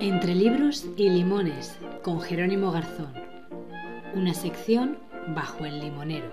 Entre 0.00 0.34
libros 0.34 0.86
y 0.96 1.10
limones, 1.10 1.78
con 2.02 2.22
Jerónimo 2.22 2.72
Garzón. 2.72 3.12
Una 4.14 4.32
sección 4.32 4.98
bajo 5.34 5.66
el 5.66 5.78
limonero. 5.78 6.32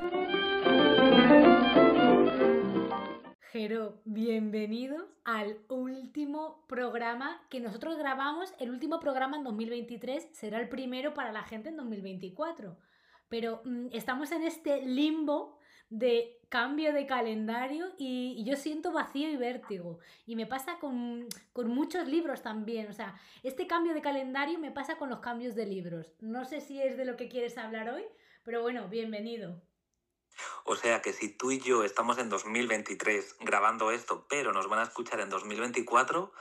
Jero, 3.52 4.02
bienvenido 4.06 5.10
al 5.26 5.58
último 5.68 6.66
programa 6.70 7.42
que 7.50 7.60
nosotros 7.60 7.98
grabamos. 7.98 8.54
El 8.58 8.70
último 8.70 9.02
programa 9.02 9.36
en 9.36 9.44
2023 9.44 10.30
será 10.32 10.62
el 10.62 10.70
primero 10.70 11.14
para 11.14 11.34
la 11.34 11.44
gente 11.44 11.68
en 11.68 11.76
2024. 11.76 12.78
Pero 13.28 13.62
mm, 13.66 13.88
estamos 13.92 14.32
en 14.32 14.44
este 14.44 14.82
limbo 14.86 15.57
de 15.90 16.38
cambio 16.50 16.94
de 16.94 17.06
calendario 17.06 17.94
y, 17.98 18.44
yo 18.46 18.56
siento 18.56 18.92
vacío 18.92 19.30
y 19.30 19.38
vértigo. 19.38 20.00
Y 20.26 20.36
me 20.36 20.46
pasa 20.46 20.80
con, 20.80 21.28
con, 21.54 21.68
muchos 21.70 22.08
libros 22.08 22.42
también. 22.42 22.88
O 22.88 22.94
sea, 22.94 23.20
este 23.44 23.68
cambio 23.68 23.94
de 23.94 24.02
calendario 24.02 24.60
me 24.60 24.72
pasa 24.72 24.98
con 24.98 25.10
los 25.10 25.20
cambios 25.20 25.56
de 25.56 25.66
libros. 25.66 26.14
No 26.20 26.46
sé 26.46 26.62
si 26.62 26.82
es 26.82 26.98
de 26.98 27.06
lo 27.06 27.18
que 27.18 27.30
quieres 27.30 27.58
hablar 27.58 27.90
hoy, 27.90 28.04
pero 28.44 28.62
bueno, 28.62 28.88
bienvenido. 28.88 29.62
O 30.66 30.76
sea 30.76 31.02
que 31.02 31.14
si 31.14 31.30
tú 31.30 31.52
y 31.52 31.60
yo 31.60 31.84
estamos 31.84 32.18
en 32.20 32.30
2023 32.30 33.38
grabando 33.40 33.92
esto, 33.92 34.28
pero 34.30 34.54
nos 34.54 34.70
van 34.70 34.80
a 34.80 34.84
escuchar 34.84 35.20
en 35.20 35.30
2024, 35.30 36.32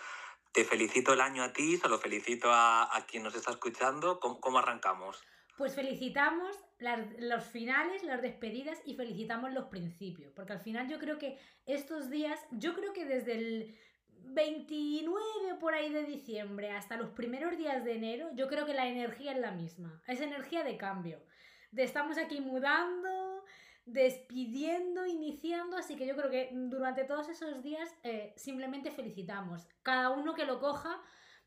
te 0.52 0.64
felicito 0.64 1.14
el 1.14 1.20
año 1.20 1.42
a 1.42 1.52
ti, 1.52 1.76
se 1.78 1.88
lo 1.88 1.98
felicito 1.98 2.52
a, 2.52 2.94
a 2.94 3.06
quien 3.06 3.22
nos 3.22 3.34
está 3.34 3.52
escuchando. 3.52 4.20
¿Cómo, 4.20 4.40
cómo 4.40 4.58
arrancamos? 4.58 5.22
Pues 5.56 5.74
felicitamos 5.74 6.56
los 6.78 7.44
finales, 7.44 8.02
las 8.02 8.22
despedidas 8.22 8.80
y 8.84 8.94
felicitamos 8.94 9.52
los 9.52 9.66
principios, 9.66 10.32
porque 10.34 10.52
al 10.52 10.60
final 10.60 10.88
yo 10.88 10.98
creo 10.98 11.18
que 11.18 11.38
estos 11.64 12.10
días, 12.10 12.38
yo 12.50 12.74
creo 12.74 12.92
que 12.92 13.06
desde 13.06 13.32
el 13.32 13.76
29 14.08 15.54
por 15.60 15.74
ahí 15.74 15.90
de 15.90 16.04
diciembre 16.04 16.72
hasta 16.72 16.96
los 16.96 17.10
primeros 17.10 17.56
días 17.56 17.84
de 17.84 17.94
enero, 17.94 18.28
yo 18.34 18.48
creo 18.48 18.66
que 18.66 18.74
la 18.74 18.86
energía 18.88 19.32
es 19.32 19.38
la 19.38 19.52
misma, 19.52 20.02
es 20.06 20.20
energía 20.20 20.64
de 20.64 20.76
cambio, 20.76 21.22
de 21.70 21.84
estamos 21.84 22.18
aquí 22.18 22.40
mudando, 22.40 23.44
despidiendo, 23.86 25.06
iniciando, 25.06 25.76
así 25.76 25.96
que 25.96 26.06
yo 26.06 26.16
creo 26.16 26.30
que 26.30 26.50
durante 26.52 27.04
todos 27.04 27.28
esos 27.28 27.62
días 27.62 27.94
eh, 28.02 28.34
simplemente 28.36 28.90
felicitamos, 28.90 29.66
cada 29.82 30.10
uno 30.10 30.34
que 30.34 30.44
lo 30.44 30.60
coja 30.60 31.00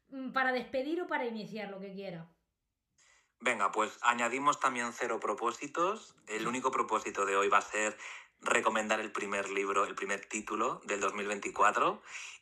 mm, 0.09 0.31
para 0.31 0.51
despedir 0.51 1.01
o 1.01 1.07
para 1.07 1.25
iniciar 1.25 1.69
lo 1.69 1.79
que 1.79 1.93
quiera. 1.93 2.27
Venga, 3.41 3.71
pues 3.71 3.97
añadimos 4.01 4.59
también 4.59 4.91
cero 4.91 5.19
propósitos. 5.19 6.15
El 6.27 6.47
único 6.47 6.71
propósito 6.71 7.25
de 7.25 7.37
hoy 7.37 7.47
va 7.47 7.59
a 7.59 7.61
ser 7.61 7.97
recomendar 8.41 8.99
el 8.99 9.11
primer 9.11 9.49
libro, 9.49 9.85
el 9.85 9.95
primer 9.95 10.25
título 10.25 10.81
del 10.85 10.99
2024. 10.99 12.01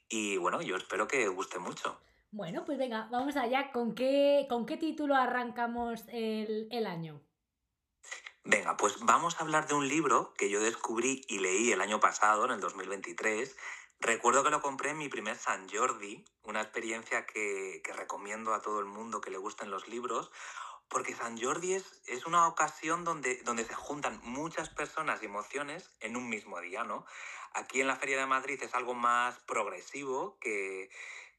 Y 0.10 0.38
bueno, 0.38 0.62
yo 0.62 0.76
espero 0.76 1.08
que 1.08 1.28
guste 1.28 1.60
mucho. 1.60 2.00
Bueno, 2.32 2.66
pues 2.66 2.78
venga, 2.78 3.08
vamos 3.12 3.36
allá. 3.36 3.72
¿Con 3.72 3.94
qué, 3.94 4.48
con 4.50 4.66
qué 4.66 4.78
título 4.78 5.16
arrancamos 5.16 6.04
el, 6.10 6.68
el 6.72 6.88
año? 6.88 7.22
Venga, 8.44 8.78
pues 8.78 9.00
vamos 9.02 9.38
a 9.38 9.44
hablar 9.44 9.68
de 9.68 9.76
un 9.76 9.88
libro 9.88 10.34
que 10.34 10.50
yo 10.50 10.62
descubrí 10.62 11.22
y 11.28 11.40
leí 11.40 11.72
el 11.72 11.82
año 11.82 12.00
pasado, 12.00 12.46
en 12.46 12.52
el 12.52 12.60
2023. 12.60 13.56
Recuerdo 14.00 14.44
que 14.44 14.52
lo 14.52 14.62
compré 14.62 14.92
en 14.92 14.98
mi 14.98 15.10
primer 15.10 15.36
San 15.36 15.68
Jordi, 15.70 16.24
una 16.44 16.62
experiencia 16.62 17.26
que, 17.26 17.82
que 17.84 17.94
recomiendo 17.94 18.54
a 18.54 18.62
todo 18.62 18.80
el 18.80 18.86
mundo 18.86 19.22
que 19.22 19.32
le 19.32 19.38
gusten 19.38 19.72
los 19.72 19.88
libros, 19.88 20.32
porque 20.90 21.14
San 21.14 21.38
Jordi 21.38 21.74
es, 21.74 22.02
es, 22.08 22.26
una 22.26 22.48
ocasión 22.48 23.04
donde, 23.04 23.42
donde 23.44 23.64
se 23.64 23.74
juntan 23.74 24.20
muchas 24.24 24.70
personas 24.70 25.22
y 25.22 25.26
emociones 25.26 25.92
en 26.00 26.16
un 26.16 26.30
mismo 26.30 26.60
día, 26.62 26.84
¿no? 26.84 27.06
Aquí 27.54 27.82
en 27.82 27.88
la 27.88 27.96
Feria 27.96 28.18
de 28.18 28.26
Madrid 28.26 28.62
es 28.62 28.74
algo 28.74 28.94
más 28.94 29.40
progresivo 29.40 30.38
que, 30.40 30.90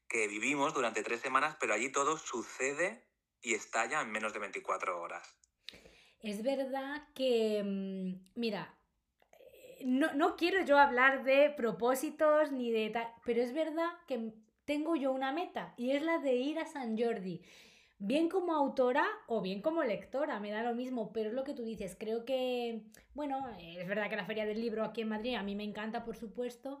que 0.07 0.27
vivimos 0.27 0.73
durante 0.73 1.03
tres 1.03 1.21
semanas, 1.21 1.55
pero 1.59 1.73
allí 1.73 1.91
todo 1.91 2.17
sucede 2.17 3.07
y 3.41 3.53
estalla 3.53 4.01
en 4.01 4.11
menos 4.11 4.33
de 4.33 4.39
24 4.39 5.01
horas. 5.01 5.39
Es 6.21 6.43
verdad 6.43 7.07
que, 7.15 7.63
mm, 7.63 8.39
mira, 8.39 8.77
eh, 9.31 9.83
no, 9.85 10.13
no 10.13 10.35
quiero 10.35 10.63
yo 10.65 10.77
hablar 10.77 11.23
de 11.23 11.49
propósitos 11.51 12.51
ni 12.51 12.71
de 12.71 12.89
tal, 12.89 13.07
pero 13.23 13.41
es 13.41 13.53
verdad 13.53 13.89
que 14.07 14.33
tengo 14.65 14.95
yo 14.95 15.11
una 15.11 15.31
meta 15.31 15.73
y 15.77 15.91
es 15.91 16.01
la 16.01 16.17
de 16.19 16.35
ir 16.35 16.59
a 16.59 16.65
San 16.65 16.97
Jordi 16.99 17.41
bien 17.99 18.29
como 18.29 18.55
autora 18.55 19.05
o 19.27 19.41
bien 19.41 19.61
como 19.61 19.83
lectora, 19.83 20.39
me 20.39 20.51
da 20.51 20.63
lo 20.63 20.73
mismo, 20.73 21.11
pero 21.13 21.29
es 21.29 21.35
lo 21.35 21.43
que 21.43 21.53
tú 21.53 21.63
dices, 21.63 21.95
creo 21.99 22.25
que, 22.25 22.83
bueno, 23.13 23.45
es 23.59 23.87
verdad 23.87 24.09
que 24.09 24.15
la 24.15 24.25
Feria 24.25 24.45
del 24.45 24.61
Libro 24.61 24.83
aquí 24.83 25.01
en 25.01 25.09
Madrid 25.09 25.35
a 25.35 25.43
mí 25.43 25.55
me 25.55 25.65
encanta, 25.65 26.05
por 26.05 26.15
supuesto, 26.15 26.79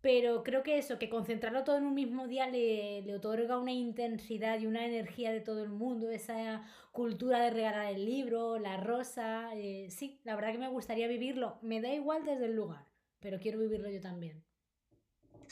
pero 0.00 0.42
creo 0.44 0.62
que 0.62 0.78
eso, 0.78 0.98
que 0.98 1.08
concentrarlo 1.08 1.64
todo 1.64 1.76
en 1.78 1.86
un 1.86 1.94
mismo 1.94 2.26
día 2.28 2.48
le, 2.48 3.02
le 3.02 3.14
otorga 3.14 3.58
una 3.58 3.72
intensidad 3.72 4.58
y 4.60 4.66
una 4.66 4.86
energía 4.86 5.32
de 5.32 5.40
todo 5.40 5.62
el 5.62 5.70
mundo, 5.70 6.10
esa 6.10 6.62
cultura 6.92 7.40
de 7.40 7.50
regalar 7.50 7.92
el 7.92 8.04
libro, 8.04 8.58
la 8.58 8.76
rosa, 8.76 9.50
eh, 9.54 9.88
sí, 9.90 10.20
la 10.24 10.36
verdad 10.36 10.52
que 10.52 10.58
me 10.58 10.68
gustaría 10.68 11.08
vivirlo, 11.08 11.58
me 11.62 11.80
da 11.80 11.92
igual 11.92 12.24
desde 12.24 12.46
el 12.46 12.54
lugar, 12.54 12.86
pero 13.20 13.40
quiero 13.40 13.58
vivirlo 13.58 13.90
yo 13.90 14.00
también. 14.00 14.44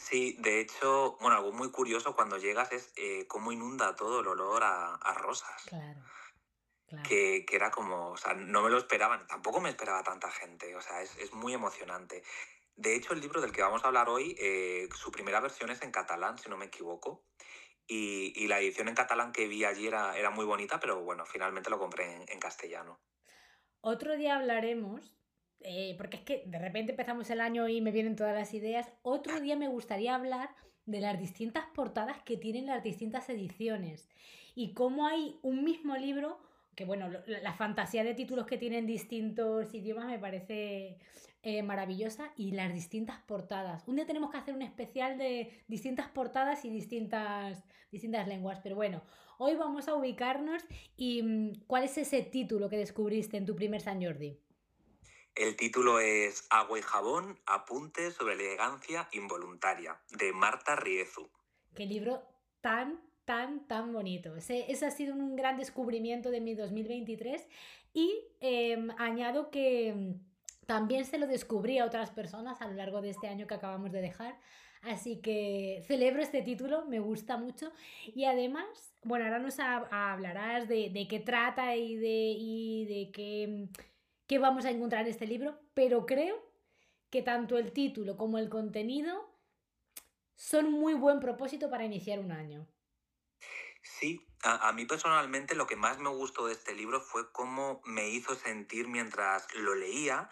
Sí, 0.00 0.34
de 0.38 0.60
hecho, 0.60 1.18
bueno, 1.20 1.36
algo 1.36 1.52
muy 1.52 1.70
curioso 1.70 2.16
cuando 2.16 2.38
llegas 2.38 2.72
es 2.72 2.90
eh, 2.96 3.26
cómo 3.28 3.52
inunda 3.52 3.94
todo 3.94 4.20
el 4.20 4.28
olor 4.28 4.64
a, 4.64 4.94
a 4.94 5.14
rosas. 5.14 5.62
Claro. 5.66 6.00
claro. 6.88 7.08
Que, 7.08 7.44
que, 7.46 7.54
era 7.54 7.70
como, 7.70 8.12
o 8.12 8.16
sea, 8.16 8.32
no 8.32 8.62
me 8.62 8.70
lo 8.70 8.78
esperaban, 8.78 9.26
tampoco 9.26 9.60
me 9.60 9.68
esperaba 9.68 10.02
tanta 10.02 10.30
gente, 10.30 10.74
o 10.74 10.80
sea, 10.80 11.02
es, 11.02 11.16
es 11.18 11.34
muy 11.34 11.52
emocionante. 11.52 12.22
De 12.76 12.96
hecho, 12.96 13.12
el 13.12 13.20
libro 13.20 13.42
del 13.42 13.52
que 13.52 13.60
vamos 13.60 13.84
a 13.84 13.88
hablar 13.88 14.08
hoy, 14.08 14.34
eh, 14.38 14.88
su 14.94 15.12
primera 15.12 15.38
versión 15.38 15.70
es 15.70 15.82
en 15.82 15.92
catalán, 15.92 16.38
si 16.38 16.48
no 16.48 16.56
me 16.56 16.66
equivoco, 16.66 17.26
y, 17.86 18.32
y, 18.34 18.48
la 18.48 18.58
edición 18.58 18.88
en 18.88 18.94
catalán 18.94 19.32
que 19.32 19.48
vi 19.48 19.64
allí 19.64 19.86
era, 19.86 20.16
era 20.16 20.30
muy 20.30 20.46
bonita, 20.46 20.80
pero 20.80 21.02
bueno, 21.02 21.26
finalmente 21.26 21.68
lo 21.68 21.78
compré 21.78 22.16
en, 22.16 22.24
en 22.26 22.38
castellano. 22.40 22.98
Otro 23.82 24.16
día 24.16 24.36
hablaremos 24.36 25.19
eh, 25.62 25.94
porque 25.98 26.19
es 26.19 26.22
que 26.22 26.43
de 26.47 26.59
repente 26.59 26.93
empezamos 26.93 27.31
el 27.31 27.41
año 27.41 27.69
y 27.69 27.81
me 27.81 27.93
vienen 27.93 28.16
todas 28.16 28.34
las 28.34 28.54
ideas. 28.54 28.91
Otro 29.03 29.41
día 29.41 29.56
me 29.56 29.69
gustaría 29.69 30.15
hablar 30.15 30.50
de 30.87 31.00
las 31.00 31.19
distintas 31.19 31.65
portadas 31.75 32.22
que 32.22 32.37
tienen 32.37 32.66
las 32.66 32.82
distintas 32.82 33.28
ediciones 33.28 34.09
y 34.54 34.72
cómo 34.72 35.06
hay 35.06 35.38
un 35.43 35.65
mismo 35.65 35.97
libro, 35.97 36.41
que 36.75 36.84
bueno, 36.84 37.09
la 37.26 37.53
fantasía 37.53 38.04
de 38.04 38.15
títulos 38.15 38.47
que 38.47 38.59
tienen 38.59 38.87
distintos 38.87 39.72
idiomas 39.75 40.06
me 40.06 40.19
parece 40.19 40.98
eh, 41.43 41.62
maravillosa 41.62 42.32
y 42.37 42.53
las 42.53 42.72
distintas 42.72 43.19
portadas. 43.21 43.87
Un 43.87 43.97
día 43.97 44.06
tenemos 44.06 44.31
que 44.31 44.38
hacer 44.38 44.54
un 44.54 44.62
especial 44.62 45.19
de 45.19 45.50
distintas 45.69 46.09
portadas 46.09 46.65
y 46.65 46.71
distintas, 46.71 47.65
distintas 47.91 48.27
lenguas, 48.27 48.60
pero 48.62 48.77
bueno, 48.77 49.03
hoy 49.38 49.54
vamos 49.54 49.88
a 49.88 49.94
ubicarnos 49.94 50.62
y 50.97 51.22
mm, 51.22 51.53
¿cuál 51.66 51.84
es 51.84 51.97
ese 51.98 52.22
título 52.22 52.69
que 52.69 52.77
descubriste 52.77 53.37
en 53.37 53.47
tu 53.47 53.54
primer 53.54 53.81
San 53.81 54.03
Jordi? 54.03 54.38
El 55.34 55.56
título 55.56 56.00
es 56.00 56.46
Agua 56.50 56.78
y 56.78 56.82
jabón, 56.82 57.38
apuntes 57.46 58.14
sobre 58.14 58.36
la 58.36 58.42
elegancia 58.42 59.08
involuntaria, 59.12 59.98
de 60.10 60.32
Marta 60.32 60.76
Riezu. 60.76 61.30
Qué 61.74 61.86
libro 61.86 62.22
tan, 62.60 63.00
tan, 63.24 63.66
tan 63.66 63.92
bonito. 63.92 64.34
Ese, 64.36 64.66
ha 64.84 64.91
sido 64.91 65.14
un 65.14 65.36
gran 65.36 65.56
descubrimiento 65.56 66.30
de 66.30 66.41
mi 66.41 66.54
2023 66.54 67.48
y 67.94 68.12
eh, 68.41 68.88
añado 68.98 69.50
que 69.50 69.94
mm, 69.94 70.66
también 70.66 71.04
se 71.04 71.18
lo 71.18 71.26
descubrí 71.26 71.78
a 71.78 71.86
otras 71.86 72.10
personas 72.10 72.60
a 72.60 72.66
lo 72.66 72.74
largo 72.74 73.00
de 73.00 73.10
este 73.10 73.28
año 73.28 73.47
que 73.47 73.54
acabamos 73.54 73.92
de 73.92 74.00
dejar. 74.00 74.38
Así 74.82 75.20
que 75.20 75.82
celebro 75.86 76.22
este 76.22 76.42
título, 76.42 76.86
me 76.86 77.00
gusta 77.00 77.36
mucho. 77.36 77.70
Y 78.06 78.24
además, 78.24 78.94
bueno, 79.04 79.26
ahora 79.26 79.38
nos 79.38 79.58
hablarás 79.60 80.68
de, 80.68 80.91
de, 80.91 81.06
qué 81.06 81.20
trata 81.20 81.76
y 81.76 81.97
de, 81.97 82.34
y 82.36 82.84
de 82.86 83.10
qué 83.12 83.47
mm, 83.48 83.89
qué 84.30 84.38
vamos 84.38 84.64
a 84.64 84.70
encontrar 84.70 85.02
en 85.02 85.10
este 85.10 85.26
libro, 85.26 85.58
pero 85.74 86.06
creo 86.06 86.41
que 87.10 87.20
tanto 87.20 87.58
el 87.58 87.72
título 87.72 88.16
como 88.16 88.38
el 88.38 88.48
contenido 88.48 89.28
son 90.36 90.71
muy 90.71 90.94
buen 90.94 91.18
propósito 91.18 91.68
para 91.68 91.84
iniciar 91.84 92.21
un 92.21 92.30
año. 92.30 92.68
Sí, 93.82 94.24
a, 94.44 94.71
mí 94.72 94.86
personalmente 94.86 95.56
lo 95.56 95.66
que 95.66 95.74
más 95.74 95.98
me 95.98 96.10
gustó 96.10 96.47
de 96.47 96.53
este 96.53 96.77
libro 96.77 97.00
fue 97.00 97.32
cómo 97.32 97.80
me 97.84 98.09
hizo 98.10 98.36
sentir 98.36 98.86
mientras 98.86 99.53
lo 99.53 99.74
leía 99.74 100.30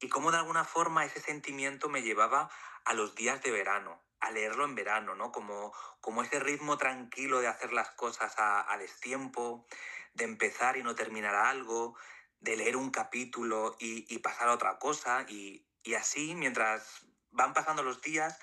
y 0.00 0.08
cómo 0.08 0.32
de 0.32 0.38
alguna 0.38 0.64
forma 0.64 1.04
ese 1.04 1.20
sentimiento 1.20 1.88
me 1.88 2.02
llevaba 2.02 2.50
a 2.84 2.94
los 2.94 3.14
días 3.14 3.40
de 3.44 3.52
verano, 3.52 4.02
a 4.18 4.32
leerlo 4.32 4.64
en 4.64 4.74
verano, 4.74 5.14
¿no? 5.14 5.30
Como, 5.30 5.72
como 6.00 6.24
ese 6.24 6.40
ritmo 6.40 6.78
tranquilo 6.78 7.38
de 7.38 7.46
hacer 7.46 7.72
las 7.72 7.90
cosas 7.90 8.36
a, 8.38 8.72
a 8.72 8.76
destiempo, 8.76 9.66
de 10.14 10.24
empezar 10.24 10.76
y 10.76 10.82
no 10.82 10.96
terminar 10.96 11.36
algo, 11.36 11.96
de 12.40 12.56
leer 12.56 12.76
un 12.76 12.90
capítulo 12.90 13.76
y, 13.78 14.18
pasar 14.18 14.48
a 14.48 14.54
otra 14.54 14.78
cosa 14.78 15.26
y, 15.28 15.64
así 15.98 16.34
mientras 16.34 17.06
van 17.30 17.54
pasando 17.54 17.82
los 17.82 18.00
días 18.02 18.38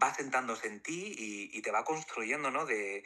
va 0.00 0.14
sentándose 0.14 0.68
en 0.68 0.82
ti 0.82 1.14
y, 1.16 1.62
te 1.62 1.70
va 1.70 1.84
construyendo, 1.84 2.50
¿no? 2.50 2.66
De, 2.66 3.04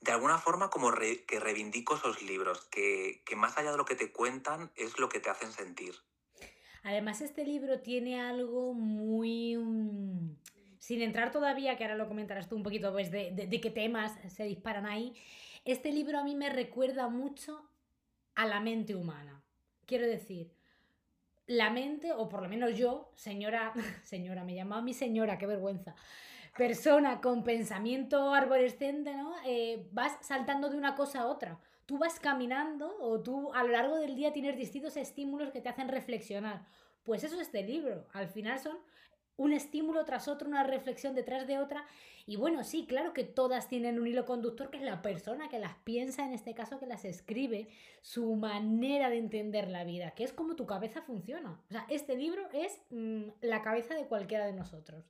de 0.00 0.12
alguna 0.12 0.38
forma 0.38 0.70
como 0.70 0.92
que 0.92 1.40
reivindico 1.40 1.96
esos 1.96 2.22
libros, 2.22 2.66
que, 2.66 3.22
que 3.24 3.36
más 3.36 3.56
allá 3.58 3.72
de 3.72 3.76
lo 3.76 3.84
que 3.84 3.96
te 3.96 4.12
cuentan 4.12 4.70
es 4.76 4.98
lo 4.98 5.08
que 5.08 5.20
te 5.20 5.30
hacen 5.30 5.52
sentir. 5.52 5.94
Además 6.82 7.20
este 7.20 7.44
libro 7.44 7.80
tiene 7.80 8.20
algo 8.20 8.74
muy... 8.74 9.56
Um 9.56 10.36
sin 10.78 11.02
entrar 11.02 11.32
todavía, 11.32 11.76
que 11.76 11.84
ahora 11.84 11.96
lo 11.96 12.08
comentarás 12.08 12.48
tú 12.48 12.56
un 12.56 12.62
poquito, 12.62 12.92
pues 12.92 13.10
de, 13.10 13.32
de 13.32 13.60
qué 13.60 13.70
temas 13.70 14.12
se 14.32 14.44
disparan 14.44 14.86
ahí, 14.86 15.12
este 15.64 15.92
libro 15.92 16.18
a 16.18 16.24
mí 16.24 16.34
me 16.34 16.48
recuerda 16.48 17.08
mucho 17.08 17.68
a 18.34 18.46
la 18.46 18.60
mente 18.60 18.94
humana. 18.94 19.42
Quiero 19.88 20.06
decir, 20.06 20.52
la 21.46 21.70
mente, 21.70 22.12
o 22.12 22.28
por 22.28 22.42
lo 22.42 22.48
menos 22.50 22.76
yo, 22.76 23.10
señora, 23.14 23.72
señora, 24.04 24.44
me 24.44 24.54
llamaba 24.54 24.82
mi 24.82 24.92
señora, 24.92 25.38
qué 25.38 25.46
vergüenza, 25.46 25.94
persona 26.58 27.22
con 27.22 27.42
pensamiento 27.42 28.34
arborescente, 28.34 29.16
¿no? 29.16 29.34
Eh, 29.46 29.88
vas 29.92 30.18
saltando 30.20 30.68
de 30.68 30.76
una 30.76 30.94
cosa 30.94 31.20
a 31.20 31.26
otra. 31.26 31.58
Tú 31.86 31.96
vas 31.96 32.20
caminando 32.20 32.98
o 33.00 33.22
tú 33.22 33.50
a 33.54 33.62
lo 33.62 33.70
largo 33.70 33.96
del 33.96 34.14
día 34.14 34.34
tienes 34.34 34.58
distintos 34.58 34.98
estímulos 34.98 35.52
que 35.52 35.62
te 35.62 35.70
hacen 35.70 35.88
reflexionar. 35.88 36.66
Pues 37.02 37.24
eso 37.24 37.36
es 37.36 37.42
este 37.46 37.62
libro. 37.62 38.06
Al 38.12 38.28
final 38.28 38.58
son 38.58 38.76
un 39.38 39.52
estímulo 39.52 40.04
tras 40.04 40.28
otro, 40.28 40.48
una 40.48 40.64
reflexión 40.64 41.14
detrás 41.14 41.46
de 41.46 41.58
otra. 41.58 41.86
Y 42.26 42.36
bueno, 42.36 42.62
sí, 42.64 42.84
claro 42.86 43.14
que 43.14 43.24
todas 43.24 43.68
tienen 43.68 43.98
un 43.98 44.06
hilo 44.06 44.26
conductor 44.26 44.68
que 44.68 44.76
es 44.76 44.82
la 44.82 45.00
persona 45.00 45.48
que 45.48 45.58
las 45.58 45.76
piensa, 45.84 46.26
en 46.26 46.34
este 46.34 46.54
caso 46.54 46.78
que 46.78 46.86
las 46.86 47.06
escribe, 47.06 47.68
su 48.02 48.34
manera 48.34 49.08
de 49.08 49.16
entender 49.16 49.68
la 49.68 49.84
vida, 49.84 50.10
que 50.10 50.24
es 50.24 50.34
como 50.34 50.56
tu 50.56 50.66
cabeza 50.66 51.00
funciona. 51.00 51.58
O 51.70 51.72
sea, 51.72 51.86
este 51.88 52.16
libro 52.16 52.46
es 52.52 52.78
mm, 52.90 53.28
la 53.40 53.62
cabeza 53.62 53.94
de 53.94 54.06
cualquiera 54.06 54.44
de 54.44 54.52
nosotros. 54.52 55.04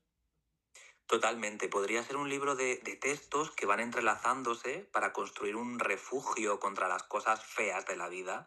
Totalmente, 1.06 1.68
podría 1.68 2.02
ser 2.02 2.16
un 2.16 2.28
libro 2.28 2.54
de, 2.54 2.76
de, 2.84 2.94
textos 2.94 3.50
que 3.52 3.64
van 3.64 3.80
entrelazándose 3.80 4.86
para 4.92 5.14
construir 5.14 5.56
un 5.56 5.78
refugio 5.78 6.60
contra 6.60 6.86
las 6.86 7.02
cosas 7.02 7.42
feas 7.42 7.86
de 7.86 7.96
la 7.96 8.10
vida, 8.10 8.46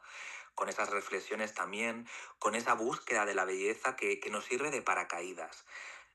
con 0.62 0.70
esas 0.70 0.92
reflexiones 0.92 1.56
también, 1.56 2.08
con 2.38 2.54
esa 2.54 2.76
búsqueda 2.76 3.26
de 3.26 3.34
la 3.34 3.46
belleza 3.46 3.96
que, 3.96 4.22
nos 4.30 4.46
sirve 4.46 4.70
de 4.70 4.84
paracaídas. 4.84 5.66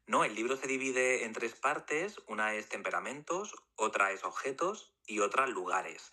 No, 0.06 0.22
el 0.22 0.36
libro 0.36 0.56
se 0.56 0.68
divide 0.68 1.24
en 1.24 1.32
tres 1.32 1.56
partes, 1.56 2.20
una 2.28 2.54
es 2.54 2.68
temperamentos, 2.68 3.56
otra 3.74 4.12
es 4.12 4.22
objetos 4.22 4.94
y 5.04 5.18
otra 5.18 5.48
lugares. 5.48 6.12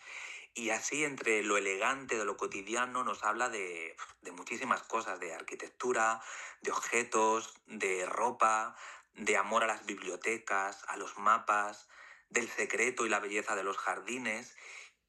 Y 0.55 0.71
así 0.71 1.03
entre 1.03 1.43
lo 1.43 1.57
elegante 1.57 2.17
de 2.17 2.25
lo 2.25 2.35
cotidiano 2.35 3.03
nos 3.03 3.23
habla 3.23 3.49
de, 3.49 3.95
de, 4.21 4.31
muchísimas 4.31 4.81
cosas, 4.81 5.19
de 5.19 5.35
arquitectura, 5.35 6.19
de 6.61 6.71
objetos, 6.71 7.53
de 7.67 8.07
ropa, 8.07 8.75
de 9.13 9.37
amor 9.37 9.63
a 9.63 9.67
las 9.67 9.85
bibliotecas, 9.85 10.83
a 10.87 10.97
los 10.97 11.19
mapas, 11.19 11.87
del 12.29 12.49
secreto 12.49 13.05
y 13.05 13.09
la 13.09 13.19
belleza 13.19 13.55
de 13.55 13.63
los 13.63 13.77
jardines 13.77 14.55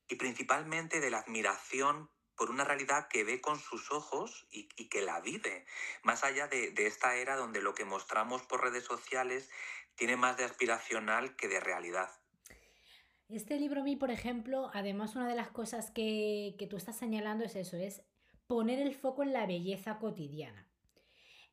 y 0.08 0.16
principalmente 0.16 1.00
de 1.00 1.10
la 1.10 1.20
admiración 1.20 2.10
por 2.36 2.50
una 2.50 2.64
realidad 2.64 3.08
que 3.08 3.24
ve 3.24 3.40
con 3.40 3.58
sus 3.58 3.90
ojos 3.90 4.46
y, 4.50 4.66
que 4.88 5.02
la 5.02 5.20
vive, 5.20 5.66
más 6.02 6.24
allá 6.24 6.46
de, 6.48 6.72
esta 6.76 7.16
era 7.16 7.36
donde 7.36 7.62
lo 7.62 7.74
que 7.74 7.84
mostramos 7.84 8.42
por 8.42 8.62
redes 8.62 8.84
sociales 8.84 9.50
tiene 9.96 10.16
más 10.16 10.36
de 10.36 10.44
aspiracional 10.44 11.36
que 11.36 11.48
de 11.48 11.60
realidad. 11.60 12.10
Este 13.28 13.58
libro 13.58 13.80
a 13.80 13.84
mí, 13.84 13.96
por 13.96 14.10
ejemplo, 14.10 14.70
además 14.74 15.16
una 15.16 15.28
de 15.28 15.34
las 15.34 15.48
cosas 15.48 15.90
que, 15.90 16.54
que 16.58 16.66
tú 16.66 16.76
estás 16.76 16.98
señalando 16.98 17.44
es 17.44 17.56
eso, 17.56 17.76
es 17.76 18.02
poner 18.46 18.78
el 18.78 18.94
foco 18.94 19.22
en 19.22 19.32
la 19.32 19.46
belleza 19.46 19.98
cotidiana 19.98 20.68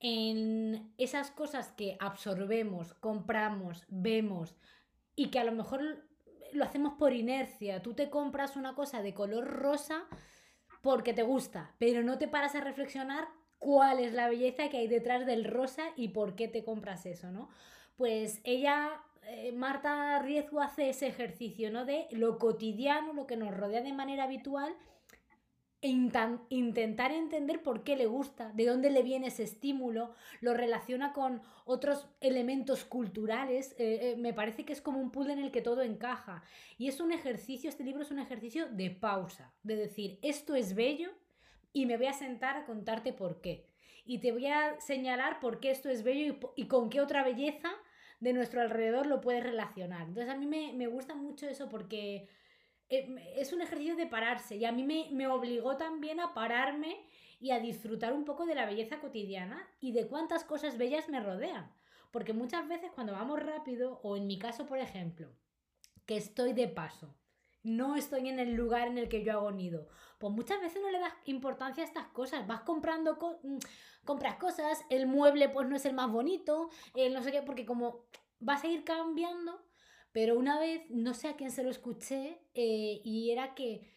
en 0.01 0.91
esas 0.97 1.29
cosas 1.29 1.71
que 1.73 1.95
absorbemos, 1.99 2.95
compramos, 2.95 3.85
vemos 3.87 4.55
y 5.15 5.29
que 5.29 5.39
a 5.39 5.43
lo 5.43 5.51
mejor 5.51 6.03
lo 6.53 6.65
hacemos 6.65 6.95
por 6.95 7.13
inercia. 7.13 7.81
Tú 7.83 7.93
te 7.93 8.09
compras 8.09 8.55
una 8.55 8.73
cosa 8.73 9.03
de 9.03 9.13
color 9.13 9.45
rosa 9.45 10.07
porque 10.81 11.13
te 11.13 11.23
gusta, 11.23 11.71
pero 11.77 12.03
no 12.03 12.17
te 12.17 12.27
paras 12.27 12.55
a 12.55 12.61
reflexionar 12.61 13.27
cuál 13.59 13.99
es 13.99 14.13
la 14.13 14.27
belleza 14.27 14.69
que 14.69 14.77
hay 14.77 14.87
detrás 14.87 15.25
del 15.25 15.45
rosa 15.45 15.83
y 15.95 16.09
por 16.09 16.35
qué 16.35 16.47
te 16.47 16.63
compras 16.63 17.05
eso, 17.05 17.31
¿no? 17.31 17.49
Pues 17.95 18.41
ella, 18.43 18.89
eh, 19.27 19.51
Marta 19.51 20.19
Riesgo, 20.19 20.61
hace 20.61 20.89
ese 20.89 21.07
ejercicio, 21.07 21.71
¿no? 21.71 21.85
De 21.85 22.07
lo 22.11 22.39
cotidiano, 22.39 23.13
lo 23.13 23.27
que 23.27 23.37
nos 23.37 23.55
rodea 23.55 23.81
de 23.81 23.93
manera 23.93 24.23
habitual, 24.23 24.75
e 25.81 25.87
intentar 25.87 27.11
entender 27.11 27.63
por 27.63 27.83
qué 27.83 27.95
le 27.95 28.05
gusta, 28.05 28.51
de 28.53 28.67
dónde 28.67 28.91
le 28.91 29.01
viene 29.01 29.27
ese 29.27 29.43
estímulo, 29.43 30.13
lo 30.39 30.53
relaciona 30.53 31.11
con 31.11 31.41
otros 31.65 32.07
elementos 32.19 32.85
culturales, 32.85 33.71
eh, 33.79 34.11
eh, 34.11 34.15
me 34.15 34.31
parece 34.31 34.63
que 34.63 34.73
es 34.73 34.81
como 34.81 34.99
un 34.99 35.09
puzzle 35.09 35.33
en 35.33 35.39
el 35.39 35.51
que 35.51 35.63
todo 35.63 35.81
encaja. 35.81 36.43
Y 36.77 36.87
es 36.87 36.99
un 36.99 37.11
ejercicio, 37.11 37.67
este 37.67 37.83
libro 37.83 38.03
es 38.03 38.11
un 38.11 38.19
ejercicio 38.19 38.67
de 38.67 38.91
pausa, 38.91 39.53
de 39.63 39.75
decir, 39.75 40.19
esto 40.21 40.53
es 40.53 40.75
bello 40.75 41.09
y 41.73 41.87
me 41.87 41.97
voy 41.97 42.07
a 42.07 42.13
sentar 42.13 42.57
a 42.57 42.65
contarte 42.65 43.11
por 43.11 43.41
qué. 43.41 43.65
Y 44.05 44.19
te 44.19 44.31
voy 44.31 44.45
a 44.47 44.79
señalar 44.79 45.39
por 45.39 45.59
qué 45.59 45.71
esto 45.71 45.89
es 45.89 46.03
bello 46.03 46.37
y, 46.55 46.67
con 46.67 46.91
qué 46.91 47.01
otra 47.01 47.23
belleza 47.23 47.71
de 48.19 48.33
nuestro 48.33 48.61
alrededor 48.61 49.07
lo 49.07 49.19
puedes 49.19 49.43
relacionar. 49.43 50.07
Entonces 50.07 50.31
a 50.31 50.37
mí 50.37 50.45
me, 50.45 50.73
me 50.73 50.85
gusta 50.85 51.15
mucho 51.15 51.47
eso 51.47 51.69
porque 51.69 52.27
es 52.91 53.53
un 53.53 53.61
ejercicio 53.61 53.95
de 53.95 54.05
pararse 54.05 54.57
y 54.57 54.65
a 54.65 54.71
mí 54.71 54.83
me, 54.83 55.27
obligó 55.27 55.77
también 55.77 56.19
a 56.19 56.33
pararme 56.33 57.05
y 57.39 57.51
a 57.51 57.59
disfrutar 57.59 58.13
un 58.13 58.25
poco 58.25 58.45
de 58.45 58.53
la 58.53 58.65
belleza 58.65 58.99
cotidiana 58.99 59.65
y 59.79 59.93
de 59.93 60.07
cuántas 60.07 60.43
cosas 60.43 60.77
bellas 60.77 61.07
me 61.07 61.21
rodean. 61.21 61.71
Porque 62.11 62.33
muchas 62.33 62.67
veces 62.67 62.91
cuando 62.93 63.13
vamos 63.13 63.41
rápido, 63.41 64.01
o 64.03 64.17
en 64.17 64.27
mi 64.27 64.37
caso, 64.37 64.65
por 64.65 64.77
ejemplo, 64.77 65.29
que 66.05 66.17
estoy 66.17 66.51
de 66.51 66.67
paso, 66.67 67.15
no 67.63 67.95
estoy 67.95 68.27
en 68.27 68.39
el 68.39 68.55
lugar 68.55 68.89
en 68.89 68.97
el 68.97 69.07
que 69.07 69.23
yo 69.23 69.33
hago 69.33 69.51
nido, 69.51 69.87
pues 70.19 70.33
muchas 70.33 70.59
veces 70.59 70.81
no 70.81 70.91
le 70.91 70.99
das 70.99 71.13
importancia 71.25 71.83
a 71.83 71.87
estas 71.87 72.07
cosas. 72.07 72.45
Vas 72.45 72.61
comprando, 72.61 73.17
mm, 73.43 73.57
compras 74.03 74.35
cosas, 74.35 74.83
el 74.89 75.07
mueble 75.07 75.47
pues 75.47 75.67
no 75.69 75.77
es 75.77 75.85
el 75.85 75.93
más 75.93 76.11
bonito, 76.11 76.69
no 77.11 77.23
sé 77.23 77.31
qué, 77.31 77.41
porque 77.41 77.65
como 77.65 78.03
vas 78.39 78.63
a 78.65 78.67
ir 78.67 78.83
cambiando, 78.83 79.63
pero 80.11 80.37
una 80.37 80.59
vez, 80.59 80.83
no 80.89 81.13
sé 81.13 81.27
a 81.27 81.35
quién 81.35 81.51
se 81.51 81.63
lo 81.63 81.69
escuché, 81.69 82.41
eh, 82.53 83.01
y 83.03 83.31
era 83.31 83.55
que 83.55 83.93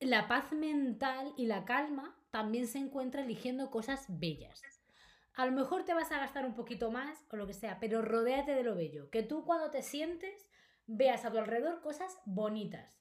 la 0.00 0.26
paz 0.28 0.52
mental 0.52 1.32
y 1.36 1.46
la 1.46 1.64
calma 1.64 2.18
también 2.30 2.66
se 2.66 2.78
encuentra 2.78 3.22
eligiendo 3.22 3.70
cosas 3.70 4.06
bellas. 4.08 4.62
A 5.34 5.46
lo 5.46 5.52
mejor 5.52 5.84
te 5.84 5.94
vas 5.94 6.12
a 6.12 6.18
gastar 6.18 6.44
un 6.44 6.54
poquito 6.54 6.90
más 6.90 7.24
o 7.30 7.36
lo 7.36 7.46
que 7.46 7.54
sea, 7.54 7.78
pero 7.80 8.02
rodéate 8.02 8.54
de 8.54 8.64
lo 8.64 8.74
bello. 8.74 9.10
Que 9.10 9.22
tú 9.22 9.44
cuando 9.44 9.70
te 9.70 9.82
sientes 9.82 10.48
veas 10.86 11.24
a 11.24 11.30
tu 11.30 11.38
alrededor 11.38 11.80
cosas 11.80 12.18
bonitas. 12.24 12.98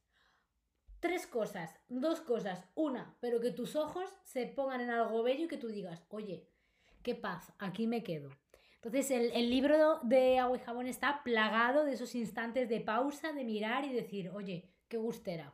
Tres 0.99 1.27
cosas, 1.27 1.75
dos 1.89 2.21
cosas, 2.21 2.63
una, 2.75 3.17
pero 3.19 3.41
que 3.41 3.51
tus 3.51 3.75
ojos 3.75 4.13
se 4.23 4.45
pongan 4.45 4.81
en 4.81 4.91
algo 4.91 5.23
bello 5.23 5.45
y 5.45 5.47
que 5.47 5.57
tú 5.57 5.67
digas, 5.67 6.05
oye, 6.09 6.47
qué 7.01 7.15
paz, 7.15 7.51
aquí 7.57 7.87
me 7.87 8.03
quedo. 8.03 8.29
Entonces 8.83 9.11
el, 9.11 9.49
libro 9.51 9.99
de 10.01 10.39
Agua 10.39 10.57
y 10.57 10.59
Jabón 10.59 10.87
está 10.87 11.21
plagado 11.21 11.85
de 11.85 11.93
esos 11.93 12.15
instantes 12.15 12.67
de 12.67 12.81
pausa, 12.81 13.31
de 13.31 13.43
mirar 13.43 13.85
y 13.85 13.93
decir, 13.93 14.31
oye, 14.33 14.71
qué 14.89 14.97
gustera. 14.97 15.53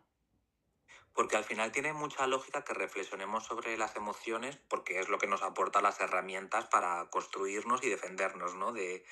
Porque 1.11 1.35
al 1.35 1.43
final 1.43 1.73
tiene 1.73 1.91
mucha 1.91 2.25
lógica 2.25 2.63
que 2.63 2.73
reflexionemos 2.73 3.43
sobre 3.43 3.77
las 3.77 3.97
emociones 3.97 4.57
porque 4.69 4.99
es 4.99 5.09
lo 5.09 5.17
que 5.17 5.27
nos 5.27 5.41
aporta 5.41 5.81
las 5.81 5.99
herramientas 5.99 6.67
para 6.67 7.09
construirnos 7.09 7.83
y 7.83 7.89
defendernos 7.89 8.55
¿no? 8.55 8.71
de, 8.71 9.03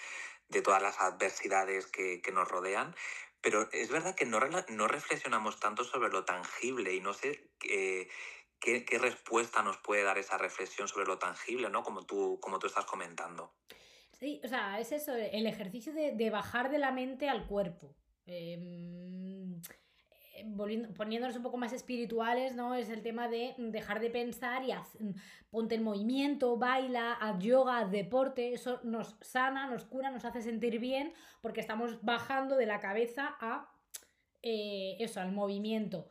todas 0.64 0.82
las 0.82 1.02
adversidades 1.02 1.88
que, 1.88 2.22
nos 2.32 2.48
rodean. 2.48 2.96
Pero 3.42 3.68
es 3.74 3.90
verdad 3.90 4.16
que 4.16 4.26
no, 4.26 4.40
no 4.70 4.88
reflexionamos 4.88 5.60
tanto 5.60 5.84
sobre 5.84 6.10
lo 6.10 6.24
tangible 6.24 6.94
y 6.94 7.02
no 7.02 7.14
sé 7.14 7.50
qué, 7.60 8.10
qué, 8.62 8.98
respuesta 8.98 9.62
nos 9.62 9.76
puede 9.78 10.04
dar 10.04 10.18
esa 10.18 10.38
reflexión 10.38 10.88
sobre 10.88 11.06
lo 11.06 11.18
tangible, 11.18 11.70
¿no? 11.70 11.84
Como 11.84 12.06
tú, 12.06 12.40
como 12.42 12.60
tú 12.60 12.68
estás 12.68 12.86
comentando. 12.86 13.54
Sí, 14.26 14.42
o 14.44 14.48
sea, 14.48 14.80
es 14.80 14.92
eso, 14.92 15.14
el 15.14 15.46
ejercicio 15.46 15.94
de, 15.94 16.30
bajar 16.32 16.72
de 16.72 16.80
la 16.80 16.92
mente 16.92 17.30
al 17.30 17.46
cuerpo. 17.46 17.94
Em, 18.26 19.62
eh, 20.34 20.92
poniéndonos 20.98 21.36
un 21.36 21.44
poco 21.44 21.58
más 21.58 21.74
espirituales, 21.74 22.56
¿no? 22.56 22.74
Es 22.74 22.90
el 22.90 23.04
tema 23.04 23.28
de 23.28 23.54
dejar 23.60 24.00
de 24.00 24.10
pensar 24.10 24.64
y 24.64 24.74
ponte 25.52 25.76
en 25.76 25.84
movimiento, 25.84 26.58
baila, 26.58 27.14
haz 27.14 27.38
yoga, 27.38 27.78
haz 27.78 27.92
deporte. 27.92 28.52
Eso 28.54 28.80
nos 28.84 29.16
sana, 29.22 29.68
nos 29.68 29.86
cura, 29.86 30.10
nos 30.10 30.26
hace 30.26 30.42
sentir 30.42 30.80
bien 30.80 31.14
porque 31.42 31.62
estamos 31.62 32.02
bajando 32.02 32.56
de 32.56 32.66
la 32.66 32.80
cabeza 32.80 33.38
a 33.40 33.72
eh, 34.42 34.96
eso, 35.02 35.22
al 35.22 35.34
movimiento. 35.34 36.10